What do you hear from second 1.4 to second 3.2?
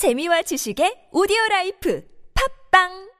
라이프 팝빵!